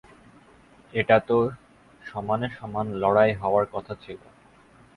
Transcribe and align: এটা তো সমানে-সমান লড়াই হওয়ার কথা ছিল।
এটা 0.93 1.17
তো 1.27 1.37
সমানে-সমান 2.01 2.87
লড়াই 2.93 3.31
হওয়ার 3.33 3.65
কথা 3.71 3.93
ছিল। 3.95 4.21